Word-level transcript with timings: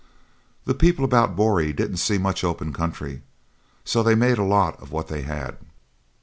The 0.65 0.73
people 0.73 1.05
about 1.05 1.35
Boree 1.35 1.73
didn't 1.73 1.97
see 1.97 2.17
much 2.17 2.43
open 2.43 2.73
country, 2.73 3.21
so 3.85 4.01
they 4.01 4.15
made 4.15 4.39
a 4.39 4.43
lot 4.43 4.73
out 4.73 4.81
of 4.81 4.91
what 4.91 5.09
they 5.09 5.21
had. 5.21 5.57